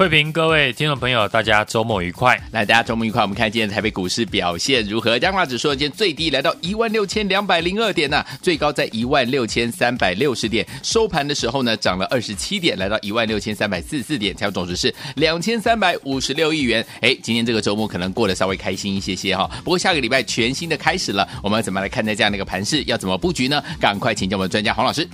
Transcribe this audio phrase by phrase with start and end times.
[0.00, 2.34] 慧平，各位听众朋友，大家周末愉快！
[2.52, 3.20] 来，大家周末愉快。
[3.20, 5.18] 我们看今天台北股市表现如何？
[5.18, 10.66] 加权指数今天最低来到一万六千两百零二点呢、啊，最高在一万六千三百六十点。
[10.82, 16.82] 收盘的时候呢，涨了二十七点，来到一万六千三百四十四点，成交总值是两千三百五十六亿元。
[17.02, 19.46] 哎，今天这个周末可能过得稍微开心一些些哈。
[19.62, 22.82] 不过下个礼拜全新的开始了，我们要怎么来看待这样的一个盘势？
[22.84, 23.62] 要怎么布局呢？
[23.78, 25.06] 赶快请教我们专家黄老师。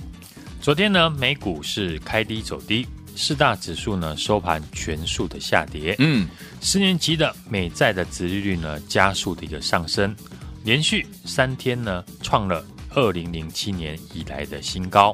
[0.61, 2.87] 昨天呢，美股是开低走低。
[3.17, 6.27] 四大指数呢收盘全数的下跌，嗯，
[6.61, 10.15] 十年期的美债的殖利率呢加速的一个上升，
[10.63, 12.63] 连续三天呢创了
[12.93, 15.11] 二零零七年以来的新高。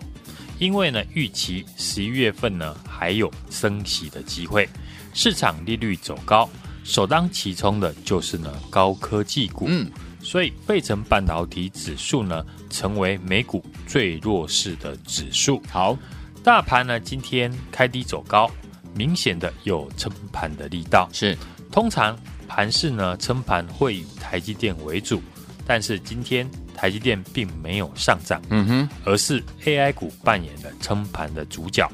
[0.59, 4.67] 因为呢预期十一月份呢还有升息的机会，
[5.13, 6.47] 市场利率走高，
[6.83, 9.89] 首当其冲的就是呢高科技股，嗯，
[10.21, 15.63] 所以费城半导体指数呢成为美股最弱势的指数。
[15.71, 15.97] 好。
[16.43, 18.51] 大盘呢，今天开低走高，
[18.93, 21.07] 明显的有撑盘的力道。
[21.13, 21.37] 是，
[21.71, 22.19] 通常
[22.49, 25.21] 盘势呢，撑盘会以台积电为主，
[25.65, 31.89] 但是今天台积电并没有上涨，嗯哼，而是 AI 股扮演了撑盘的主角。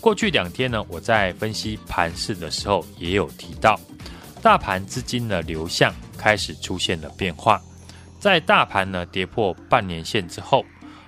[0.00, 3.78] 过去两天呢，我在分析盘势的时候也有提到，
[4.42, 7.62] 大盘资金的流向开始出现了变化，
[8.18, 10.64] 在大盘呢跌破半年线之后。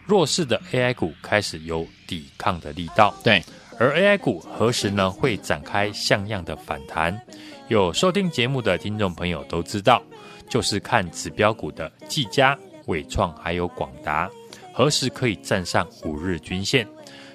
[0.08, 3.42] 弱势的 AI 股开始有抵抗的力道，对，
[3.78, 7.20] 而 AI 股何时呢会展开像样的反弹？
[7.68, 10.02] 有收听节目的听众朋友都知道，
[10.48, 14.30] 就是看指标股的技嘉、伟创还有广达
[14.72, 16.86] 何时可以站上五日均线。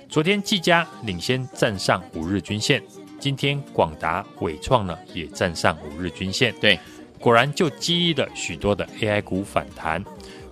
[0.08, 2.82] 昨天技嘉领先站上五日均线，
[3.20, 6.80] 今天广达、伟创呢也站上五日均线，对，
[7.20, 10.04] 果然就激励了许多的 AI 股反弹。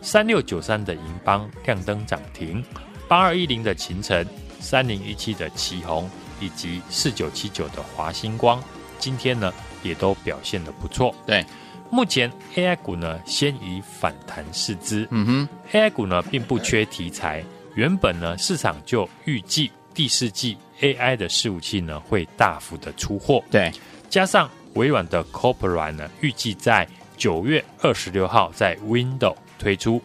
[0.02, 2.64] 三六九三的银邦亮灯涨停，
[3.10, 4.26] 八二一零的秦晨，
[4.60, 6.08] 三零一七的旗宏，
[6.40, 8.64] 以及四九七九的华星光，
[9.00, 11.14] 今天呢也都表现的不错。
[11.26, 11.44] 对，
[11.90, 15.08] 目前 AI 股呢先以反弹试之。
[15.10, 17.44] 嗯哼，AI 股呢并不缺题材，
[17.74, 23.44] 原本呢市场就预计第四季 AI 的伺服器呢会大幅的出货。
[23.50, 23.72] 对，
[24.08, 26.88] 加上微软的 Copilot 呢预计在
[27.18, 30.00] 九月二十六号在 Windows 推出，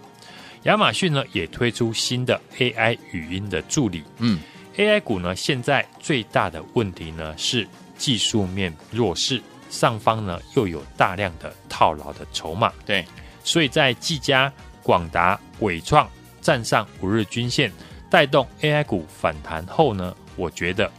[0.64, 4.02] 亚马逊呢也推出新的 AI 语音的助理。
[4.18, 4.40] 嗯
[4.76, 7.66] ，AI 股呢现在最大的问题呢是
[7.96, 12.72] 技术面弱势，上方呢又有大量的套牢的筹码。
[12.86, 13.04] 对，
[13.42, 14.52] 所以在技嘉、
[14.82, 16.08] 广达、伟创
[16.40, 17.70] 站上五日均线，
[18.08, 20.90] 带动 AI 股反弹后呢，我觉得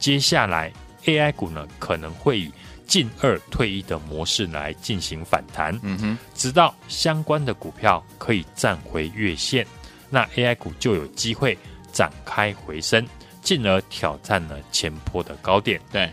[0.00, 0.72] 接下来
[1.04, 2.52] AI 股呢可能会以
[2.92, 9.66] 进二退一的模式来进行反弹，嗯哼，直到相关的股票可以站回月线，
[10.10, 11.56] 那 AI 股就有机会
[11.90, 13.06] 展开回升，
[13.40, 15.80] 进而挑战了前波的高点。
[15.90, 16.12] 对，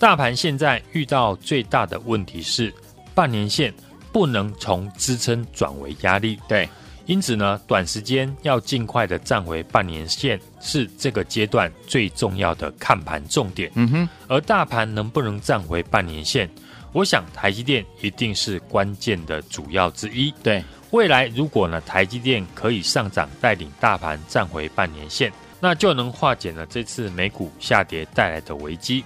[0.00, 2.74] 大盘现在遇到最大的问题是
[3.14, 3.72] 半年线
[4.10, 6.36] 不能从支撑转为压力。
[6.48, 6.68] 对。
[7.06, 13.70] 因此呢，短时间要尽快的站回半年线是这个阶段最重要的看盘重点。
[13.76, 16.50] 嗯哼，而大盘能不能站回半年线，
[16.92, 20.34] 我想台积电一定是关键的主要之一。
[20.42, 29.04] 对，未来如果呢台积电可以上涨带领大盘站回半年线，那就能化解了这次美股下跌带来的危机。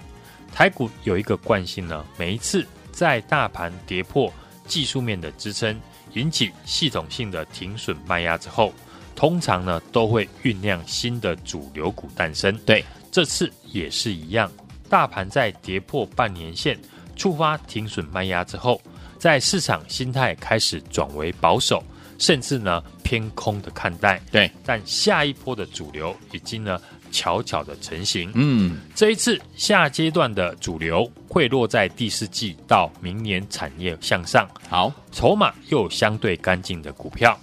[0.54, 4.32] 台股有一个惯性呢，每一次在大盘跌破
[4.66, 5.78] 技术面的支撑。
[6.14, 8.72] 引起系统性的停损卖压之后，
[9.14, 12.56] 通常呢都会酝酿新的主流股诞生。
[12.66, 14.50] 对，这次也是一样。
[14.88, 16.78] 大盘在跌破半年线、
[17.16, 18.80] 触发停损卖压之后，
[19.18, 21.82] 在市场心态开始转为保守，
[22.18, 24.20] 甚至呢偏空的看待。
[24.30, 26.80] 对，但下一波的主流已经呢。
[27.12, 28.30] 悄悄的成型。
[28.36, 34.48] 嗯，这一次下阶段的主流会落在第四季到明年产业向上。
[34.68, 37.38] 好，筹码又有相对干净的股票。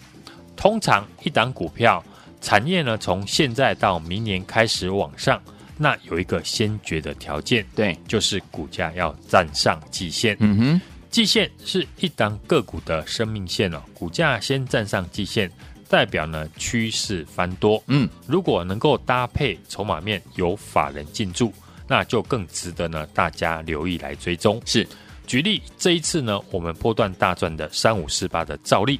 [0.57, 2.03] 通常一档股票
[2.41, 5.41] 产业呢，从现在到明年开始往上，
[5.77, 10.35] 那有一个先决的条件，对，就是股价要站上季线。
[10.41, 15.49] 嗯哼，季线是一档个股的生命线哦，股价先站上季线。
[15.89, 21.53] 代表呢趋势翻多，嗯，如果能够搭配筹码面有法人进驻，
[21.87, 24.61] 那就更值得呢大家留意来追踪。
[24.65, 24.87] 是，
[25.25, 28.99] 举例这一次呢，我们波段大赚的三五四八的兆利，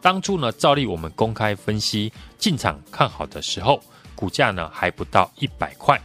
[0.00, 3.82] 当初呢兆利我们公开分析进场看好的时候，
[4.14, 6.00] 股价呢还不到一百块，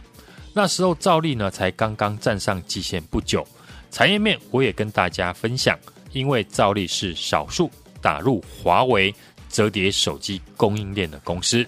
[0.52, 3.46] 那时候兆利呢才刚刚站上季线不久。
[3.90, 5.78] 产业面我也跟大家分享，
[6.12, 7.70] 因为兆利是少数
[8.02, 9.14] 打入华为
[9.48, 11.64] 折叠手机供应链的公司，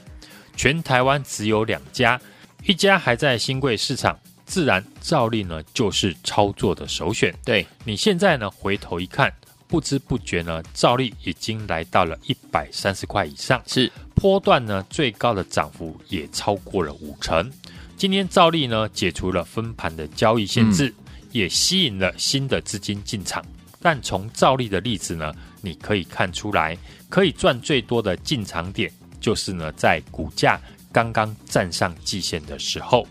[0.56, 2.20] 全台湾只有两家，
[2.66, 7.32] 一家还在新贵市场，自然照例呢就是操作的首选。
[7.44, 9.32] 对，你现在呢回头一看。
[9.70, 17.52] 不知不觉呢，照例已经来到了一百三十块以上，是波段呢最高的涨幅也超过了五成。
[17.94, 23.44] 今天照例呢解除了分盘的交易限制，嗯、也吸引了新的资金进场。
[23.78, 26.74] 但从照例的例子呢，你可以看出来，
[27.10, 28.90] 可以赚最多的进场点
[29.20, 30.58] 就是呢在股价
[30.90, 33.06] 刚刚站上季线的时候。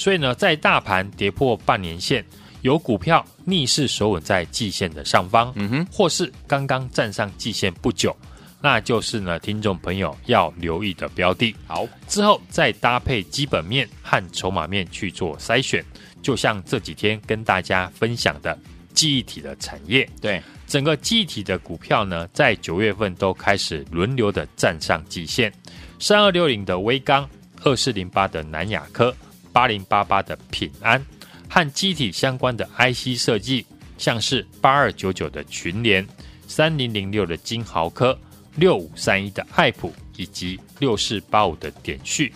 [0.00, 2.24] 所以呢，在大盘跌破半年线。
[2.62, 8.14] 有股票逆势守稳在季线的上方，嗯哼，或是刚刚站上季线不久，
[8.60, 11.56] 那就是呢，听众朋友要留意的标的。
[11.66, 15.82] 好，之后再搭配基本面和筹码面去做筛选，
[16.20, 18.58] 就像这几天跟大家分享的
[18.92, 25.50] 记忆体的产业，对，整个记忆体的股票呢，在九月份都开始轮流的站上季线，
[25.98, 27.26] 三二六零的威刚，
[27.64, 29.16] 二四零八的南亚科，
[29.52, 31.04] 八零八八的品安。
[31.52, 33.66] 和机体相关的 IC 设计，
[33.98, 36.06] 像是八二九九的群联、
[36.46, 38.16] 三零零六的金豪科、
[38.54, 42.32] 六五三一的爱普以及六四八五的点序，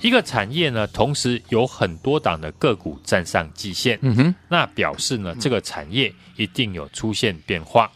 [0.00, 7.88] 一个产业呢，同时有很多档的个股站上季线，嗯哼，那表示呢，这个产业一定有出现变化。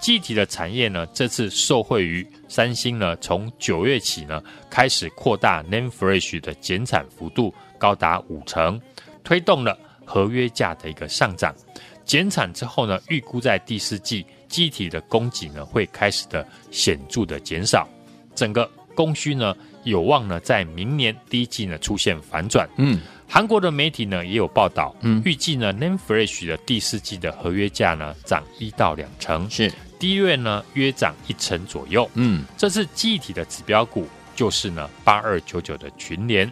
[0.00, 8.80] 机体的产业呢，这次受惠于三星呢，从九月起呢，开始扩大 NAND Flash 的减产幅度高达五成，
[9.22, 9.78] 推动了。
[10.10, 11.54] 合约价的一个上涨，
[12.02, 17.86] 减产之后呢，预估在第四季机体的供给呢会开始的显著的减少，
[18.34, 19.54] 整个供需呢
[19.84, 22.66] 有望呢在明年第一季呢出现反转。
[22.78, 22.98] 嗯，
[23.28, 29.70] 韩国的媒体呢也有报道，嗯，预计呢 Name Fresh 的第四季的合约价呢涨一到两成，是
[30.00, 32.10] ，DRAM 呢约涨一成左右。
[32.14, 36.50] 嗯，这是记忆体的指标股，就是呢八二九九的群联。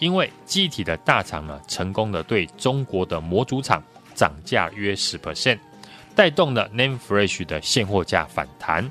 [0.00, 3.80] 因为记忆体的大厂呢，成功的对中国的模组厂
[4.14, 5.58] 涨价约十 percent，
[6.14, 8.90] 带动了 Name Fresh 的现货价反弹。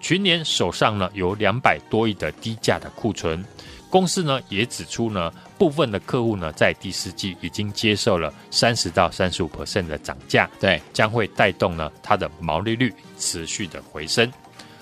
[0.00, 3.44] 群联手上呢有两百多亿的低价的库存，
[3.90, 14.30] 公司呢也指出呢，部分的客户呢在第四季已经接受了三十到三十五 percent 的涨价，对，将会带动呢它的毛利率持续的回升。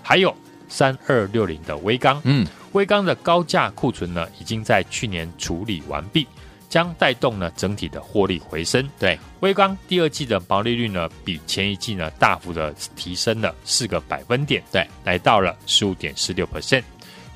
[0.03, 0.33] 还有
[0.69, 2.47] 三二六零的微钢，嗯。
[2.73, 6.27] 微钢的高价库存呢，已经在去年处理完毕，
[6.69, 8.87] 将带动呢整体的获利回升。
[8.99, 16.85] 对，微钢第二季的毛利率呢，比前一季呢大幅的提升了四个百分点，对，来到了十五点四六 percent。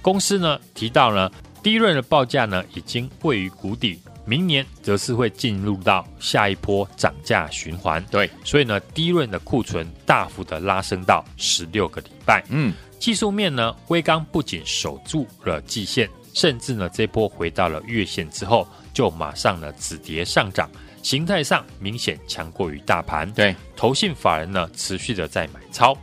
[0.02, 1.30] 公司呢提到呢
[1.62, 8.04] ，DRAM 的报价呢已经位于谷底，明年则是会进入到下一波涨价循环。
[8.10, 12.44] 对，所以呢，DRAM 的库存大幅的拉升到十六个礼拜。
[12.50, 12.74] 嗯。
[13.02, 18.64] 技术面呢，微刚不仅守住了季线，甚至呢这波回到了月线之后，
[18.94, 20.70] 就马上呢止跌上涨，
[21.02, 23.28] 形态上明显强过于大盘。
[23.32, 25.98] 对，投信法人呢持续的在买超，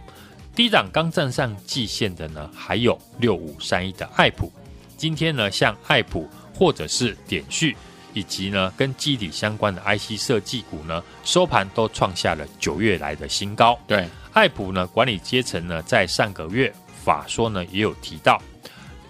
[0.53, 4.51] 低档刚站上季线的呢还有六五三一的爱普，
[4.97, 7.77] 今天呢像爱普或者是点序，
[8.13, 13.79] 以及呢跟基底相关的 IC 设计股呢收盘都创下了九月来的新高。
[13.87, 16.69] 对，爱普呢管理阶层呢在上个月。
[17.09, 18.39] 法说呢也有提到，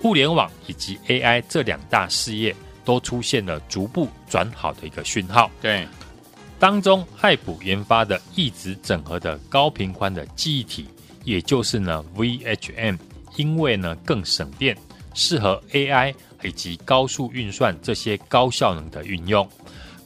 [0.04, 5.52] 物联网以及 AI 这两大事业都出现了逐步转好的一个讯号。
[5.62, 5.86] 对，
[6.58, 10.88] 当中爱普研发的一直整合的高频宽的记忆体，
[11.26, 12.98] 也就是呢 VHM，
[13.36, 14.78] 因为呢更省电，
[15.14, 19.46] 适合 AI 以及高速运算这些高效能的运用。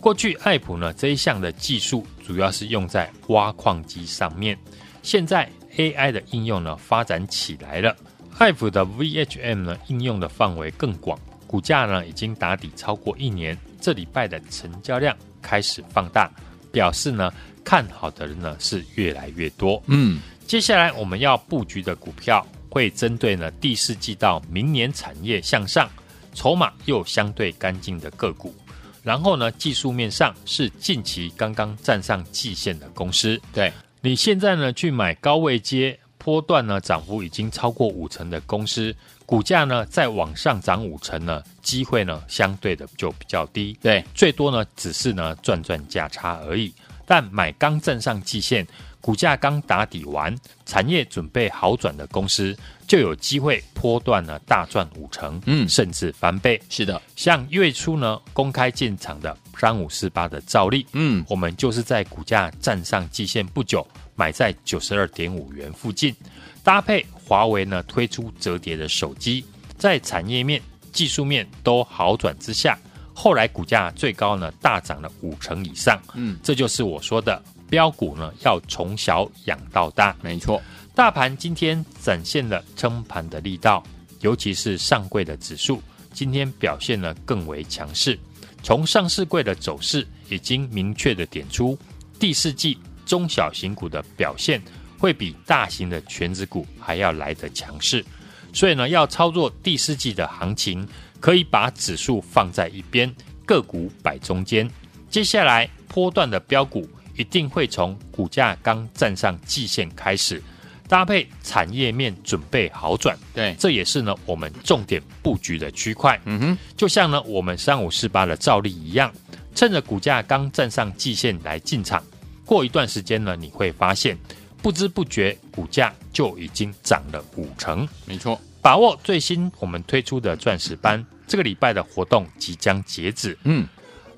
[0.01, 4.57] 过去爱普呢这一项的技术主要是用在挖矿机上面，
[5.03, 5.47] 现在。
[5.77, 7.95] AI 的应用呢发展起来了，
[8.37, 16.31] 爱普的 VHM 呢应用的范围更广，股价呢已经打底超过一年，这礼拜的成交量开始放大，
[16.71, 17.31] 表示呢
[17.63, 19.81] 看好的人呢是越来越多。
[19.87, 25.89] 嗯，接下来我们要布局的股票会针对呢第四季到明年产业向上，
[26.33, 28.53] 筹码又相对干净的个股，
[29.01, 33.41] 然后呢技术面上是近期刚刚站上季线的公司。
[33.51, 33.73] 对。
[34.05, 38.93] 你现在呢去买高位阶波段呢涨幅已经超过五成的公司，
[39.25, 43.77] 股价呢再往上涨五成呢，机会呢相对的就比较低。
[43.81, 46.73] 对，最多呢只是呢赚赚价差而已。
[47.05, 48.67] 但买刚站上季线，
[49.03, 50.33] 股价刚打底完，
[50.65, 52.57] 产业准备好转的公司，
[52.87, 56.57] 就有机会波段呢大赚五成，嗯，甚至翻倍。
[56.69, 66.15] 是的，像月初呢公开进场的三五四八的照例，嗯，我们就是在股价站上季线不久，买在九十二点五元附近，
[66.63, 69.43] 搭配华为呢推出折叠的手机，
[69.77, 70.61] 在产业面、
[70.93, 72.79] 技术面都好转之下，
[73.13, 80.61] 后来股价最高呢大涨了五成以上，嗯，这就是我说的飙股呢要从小养到大，没错。
[80.93, 83.83] 大盘今天展现了撑盘的力道，
[84.21, 85.81] 尤其是上柜的指数
[86.13, 88.19] 今天表现呢更为强势。
[88.61, 91.75] 从上市柜的走势已经明确的点出，
[92.19, 92.77] 第四季
[93.07, 94.61] 中小型股的表现
[94.99, 98.05] 会比大型的全指股还要来得强势。
[98.53, 100.87] 所以呢，要操作第四季的行情，
[101.19, 103.11] 可以把指数放在一边，
[103.47, 104.69] 个股摆中间。
[105.09, 110.41] 接下来波段的标股一定会从股价刚站上季线开始，
[110.87, 113.17] 搭配产业面准备好转。
[113.33, 116.19] 对，这也是呢我们重点布局的区块。
[116.25, 119.11] 嗯哼，就像呢我们三五四八的照例一样，
[119.55, 122.03] 趁着股价刚站上季线来进场。
[122.45, 124.17] 过一段时间呢，你会发现。
[124.61, 127.85] 不知不觉，股价就已经涨了五成。
[128.05, 133.37] 没错，把握最新我们推出的钻石班，这个礼拜的活动即将截止。
[133.43, 133.67] 嗯，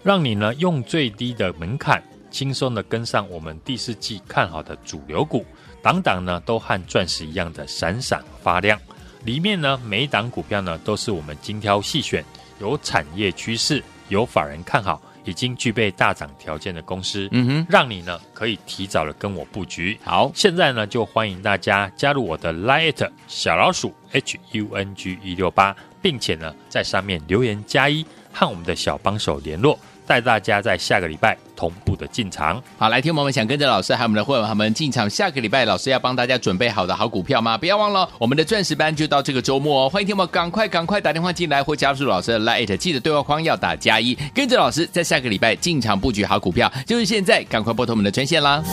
[0.04, 2.04] 让你呢用最低的门槛，
[2.36, 5.46] 轻松的跟上我们第四季看好的主流股，
[5.82, 8.78] 档档呢都和钻石一样的闪闪发亮。
[9.24, 12.26] 里面呢每一档股票呢都是我们精挑细选，
[12.60, 15.02] 有产业趋势，有法人看好。
[15.24, 19.98] 已经具备大涨条件的公司，嗯哼，让你呢可以提早的跟我布局。
[20.04, 29.80] 好，现在呢就欢迎大家加入我的 Line 小老鼠 H U N G 一六八，并且呢在上面留言加一，和我们的小帮手联络。
[30.08, 32.62] 带大家在下个礼拜同步的进场。
[32.78, 37.58] 好，来听我们想跟着老师还有我们的会员他们进场，下个礼拜老师要帮大家准备好的好股票吗？
[37.58, 39.90] 不要忘了，我们的钻石班就到这个周末哦。
[39.90, 48.64] 欢迎听我们赶快赶快打电话进来或加入老师的 Lite，记得对话框要打加一，跟着老师在下个礼拜进场布局好股票，就是现在，赶快拨通我们的专线啦。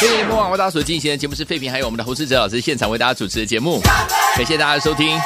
[0.00, 3.80] 今天播网为大家所进行的节目是废品，还有我们的侯世哲老师现场为大家主持的节目，
[4.36, 5.18] 感谢大家的收听。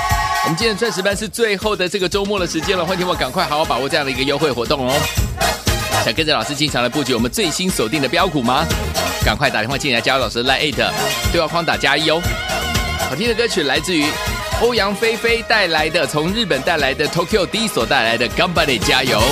[0.44, 4.92] 我们今天的钻石班是最后的这个周末的时间了，欢迎我赶快好好把握这样的一个优惠活动哦！
[6.04, 8.66] 想跟着老师进场来布局我们最新锁定的标股吗？
[9.24, 10.74] 赶快打电话进来加入老师 Line
[11.30, 12.20] 对话框打加一哦！
[13.08, 14.04] 好听的歌曲来自于
[14.60, 19.22] 欧阳菲菲带来的，从日本带来的 Tokyo D 所带来的 Ganbare 加油。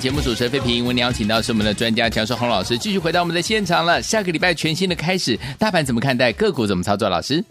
[0.00, 0.86] 节目主持人费平。
[0.86, 4.00] 为您邀请到是我们的专家强生洪老师，继续回到我们的现场了。
[4.00, 6.32] 下个礼拜全新的开始，大盘怎么看待？
[6.32, 7.06] 个股怎么操作？
[7.10, 7.44] 老师，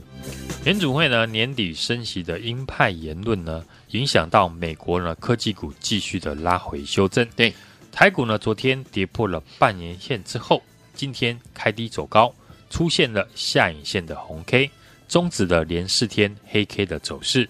[0.63, 7.23] 联准会呢年底升息的鹰派言论呢，影响到美国呢科技股继续的拉回修正。
[7.35, 7.53] 对，
[7.91, 10.59] 台股呢昨天跌破了半年线之后，
[10.95, 12.33] 今天开低走高，
[12.71, 14.71] 出现了下影线的红 K，
[15.07, 17.47] 终止了连四天黑 K 的走势。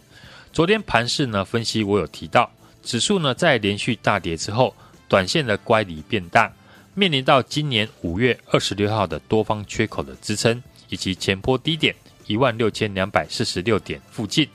[0.51, 2.51] 昨天盘势呢分析，我有提到。
[2.82, 4.74] 指数呢，在连续大跌之后，
[5.10, 6.50] 短线的乖离变大，
[6.94, 11.94] 面临到今年五月二十六号的多方缺口的支撑，以及前波低点
[12.28, 14.48] 一万六千两百四十六点附近，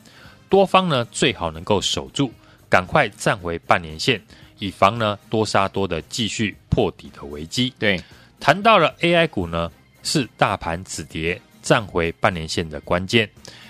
[0.48, 2.30] 多方呢最好能够守住，
[2.70, 4.22] 赶快站回半年线，
[4.60, 7.74] 以防呢多杀多的继续破底的危机。
[7.78, 8.00] 对，
[8.38, 9.70] 谈到了 AI 股呢，
[10.04, 13.28] 是大盘止跌站回半年线的关键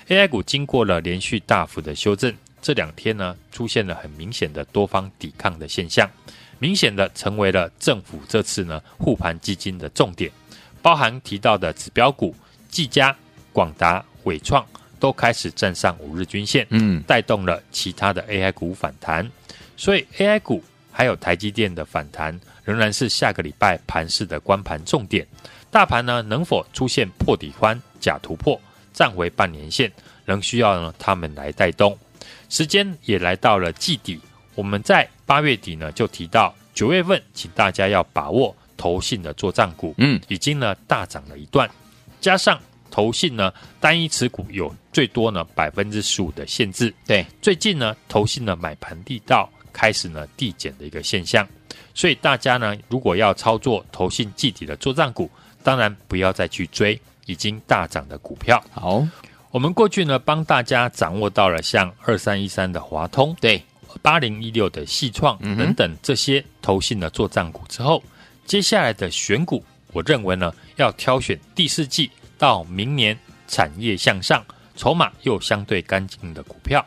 [0.09, 2.35] ，AI 股经过了连续大幅的修正。
[2.61, 6.11] 这两天呢，出现了很明显的多方抵抗的现象，
[6.65, 10.33] 明显的成为了政府这次呢护盘基金的重点，
[10.81, 12.35] 包含提到的指标股，
[12.71, 13.15] 技嘉、
[13.53, 14.65] 广达、伟创
[14.99, 19.31] 都开始站上五日均线，嗯，带动了其他的 AI 股反弹，
[19.77, 25.27] 所以 AI 股还有台积电的反弹，仍然是下个礼拜盘市的观盘重点。
[25.71, 28.59] 大盘呢能否出现破底翻假突破，
[28.95, 29.93] 站回半年线，
[30.25, 31.99] 仍需要呢他们来带动。
[32.49, 34.19] 时间也来到了季底，
[34.55, 41.69] 我们在八月底呢就提到九月份，请大家要把握投信的做账股，嗯，已经呢大涨了一段，
[42.21, 51.47] 加上投信呢单一持股有最多呢百分之十五的限制，对，最近呢投信的买盘力道开始呢递减的一个现象，
[51.95, 55.31] 所以大家呢如果要操作投信季底的做账股，
[55.63, 59.07] 当然不要再去追已经大涨的股票，好。
[59.51, 63.63] 我们过去呢，帮大家掌握到了像二三一三的华通，对，
[64.03, 68.03] 八零一六的细创等等这些投信的作帐股之后，
[68.45, 74.45] 接下来的选股，我认为呢，要挑选第四季到明年产业向上、
[74.77, 76.85] 筹码又相对干净的股票。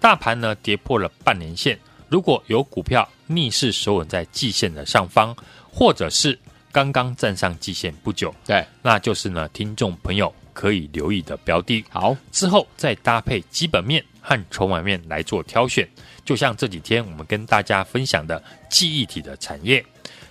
[0.00, 5.36] 大盘呢跌破了半年线，如果有股票逆势守稳在季线的上方，
[5.70, 6.38] 或者是
[6.70, 10.32] 刚刚站上季线不久，对，那就是呢，听众朋友。
[10.54, 15.88] 可以留意的标的，好，之后再搭配基本面和筹码面来做挑选。
[16.28, 19.82] 就像这几天我们跟大家分享的记忆体的产业，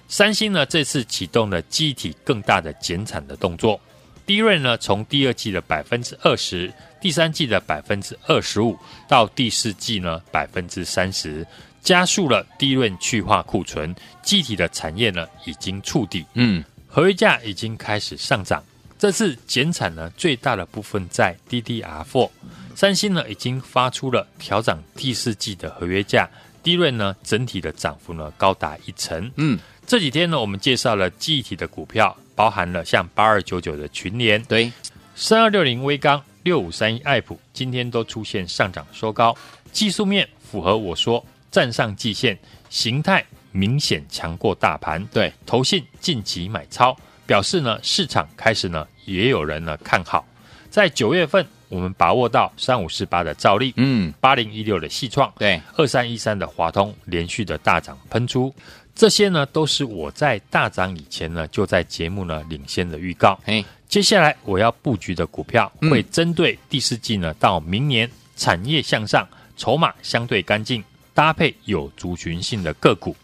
[0.08, 3.82] 三星呢这次启动了记忆体更大的减产的动作。
[4.28, 11.44] DRAM 呢从第二季的百分之二十，第三季的百分之二十五，到第四季呢百分之三十，
[11.82, 13.96] 加速了 DRAM 去化库存。
[14.22, 18.64] 记忆体的产业呢已经触底，嗯，合约价已经开始上涨。
[19.00, 22.30] 这次减产呢，最大的部分在 DDR4。
[22.78, 26.30] 三星呢已经发出了调涨第四季的合约价
[26.64, 29.32] ，DRAM 呢整体的涨幅呢高达一成。
[29.38, 34.72] 嗯，这几天呢我们介绍了记忆体的股票，包含了像八二九九的群联，对，
[35.16, 39.36] 三二六零微刚，六五三一爱普，今天都出现上涨收高，
[39.72, 42.38] 技术面符合我说站上季线，
[42.70, 45.04] 形态明显强过大盘。
[45.08, 46.96] 对，投信近期买超。
[47.26, 50.24] 表示呢，市场开始呢，也有人呢看好。
[50.70, 58.54] 在九月份，我们把握到三五四八的兆利，嗯，八零一六的矽创，对，二三一三的华通，连续的大涨喷出。
[58.96, 63.40] 这些呢，都是我在大涨以前呢，就在节目呢领先的预告。
[63.44, 73.16] 嘿，接下来我要布局的股票，会针对第四季呢到明年产业向上，筹码相对干净，搭配有族群性的个股。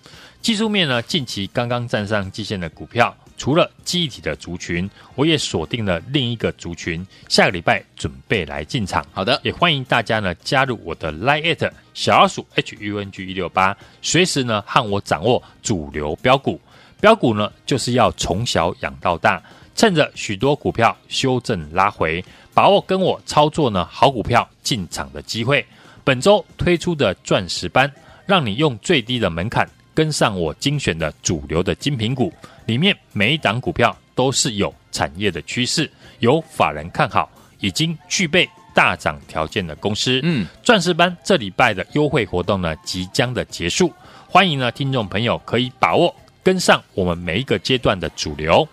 [0.42, 3.16] 技术面呢，近期刚刚站上季线的股票。
[3.38, 9.06] 除了记忆体的族群，我也锁定了另一个族群，下个礼拜准备来进场。
[9.12, 16.60] 好的，也欢迎大家呢加入我的 Line@ 小老鼠 H U N G 一六八，随时呢和我掌握主流标股。
[17.02, 19.44] 标股呢就是要从小养到大，
[19.76, 25.66] 趁着许多股票修正拉回，把握跟我操作呢好股票进场的机会。
[26.06, 27.92] 本周推出的钻石班，
[28.26, 32.32] 让你用最低的门槛跟上我精选的主流的精品股。
[32.66, 37.30] 里面每一档股票都是有产业的趋势，有法人看好，
[37.60, 40.22] 已经具备大涨条件的公司。
[40.24, 43.94] 嗯，钻石班这礼拜的优惠活动呢，即将的结束，
[44.30, 48.66] 欢迎呢听众朋友可以把握跟上我们每一个阶段的主流，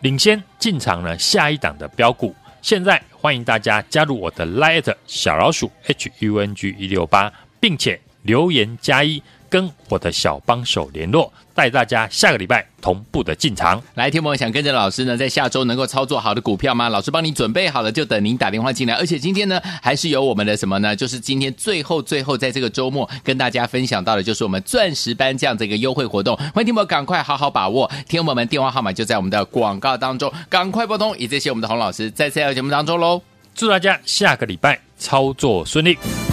[0.00, 2.34] 领先进场呢下一档的标股。
[2.60, 9.22] 现在欢迎大家加入我的 Light 小老鼠 H U N G 一六八，并且留言加一。
[9.48, 13.82] 跟我的小帮手联络，带大家下个礼拜同步的进场。
[13.94, 16.88] 来，听我想跟着老师呢，在下周能够操作好的股票吗？
[16.88, 18.94] 老师帮你准备好了，就等您打电话进来。
[18.94, 20.94] 而且今天呢，还是有我们的什么呢？
[20.94, 26.36] 就是今天最后最后在这个周末跟大家分享到的，就是我们钻石班这样的一个优惠活动。
[26.54, 31.16] 欢迎听我赶快好好把握，听我们电话号码就在我们的广告当中，赶快拨通。
[31.18, 33.22] 也谢谢我们的洪老师在这条节目当中喽，
[33.54, 36.27] 祝大家下个礼拜操作顺利。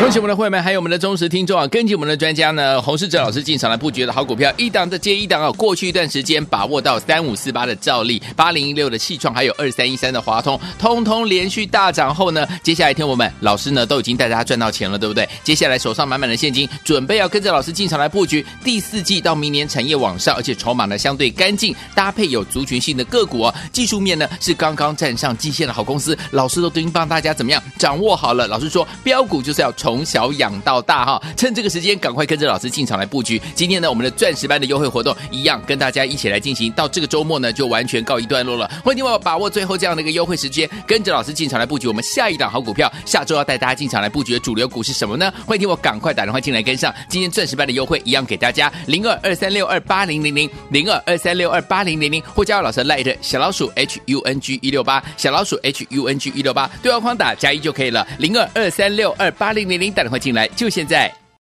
[0.00, 1.66] 恭喜我们的会员们，还有我们的忠实听众啊！
[1.66, 5.52] 根据我们的专家呢，洪世哲老师进场来布局的好股票，一档的接一档啊！
[5.52, 15.28] 过去一段时间把握到三五四八的兆利，八零一六的气创，还有二三一三的华通，通通连续大涨后呢，接下来听我们老师呢都已经带大家赚到钱了，对不对？
[15.44, 23.54] 接下来手上满满的现金，准备要跟着老师进场来布局第四季到明年产业往上，而且筹码呢相对干净，搭配有族群性的个股哦。
[23.70, 28.48] 技术面呢是刚刚站上季线的好公司，老师都已经帮大家怎么样掌握好了。
[28.48, 33.42] 老师说标股就是要从小养到大哈，趁这个时间赶快跟着老师进场来布局。
[33.56, 36.70] 今天呢，我们的钻石班的优惠活动一样，跟大家一起来进行。
[36.70, 38.70] 到这个周末呢，就完全告一段落了。
[38.84, 42.88] 欢迎你们把握最后这样的一个优惠时间，跟着老师进场来布局我们下一档好股票。
[43.04, 45.32] 下周要带大家进场来布局的主流股是什么呢？
[45.44, 46.94] 欢迎你们赶快打电话进来跟上。
[47.08, 58.06] 今天钻石班的优惠一样给大家零二二三六二八零零零零二二三六二八零零零，或加入老师赖的小老鼠 H U N G 一六八小老鼠 H U N G 一六八对话框打加一就可以了。
[58.20, 60.20] 零二二三六二八零零零打电话。
[60.20, 61.19] 进来就现在。